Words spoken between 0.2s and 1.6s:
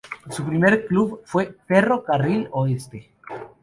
Su primer club fue